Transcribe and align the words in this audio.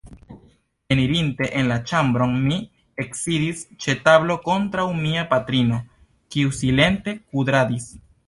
Enirinte 0.93 1.47
en 1.59 1.67
la 1.71 1.75
ĉambron, 1.91 2.31
mi 2.45 2.57
eksidis 3.03 3.61
ĉe 3.85 3.95
tablo 4.09 4.39
kontraŭ 4.47 4.87
mia 5.03 5.27
patrino, 5.37 5.79
kiu 6.37 6.57
silente 6.63 7.17
kudradis. 7.21 7.87